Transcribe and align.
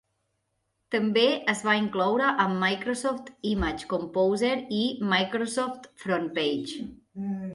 També 0.93 1.25
es 1.51 1.59
va 1.67 1.75
incloure 1.81 2.29
amb 2.45 2.57
Microsoft 2.63 3.29
Image 3.51 3.91
Composer 3.93 4.53
i 4.77 4.81
Microsoft 5.13 5.89
FrontPage. 6.05 6.83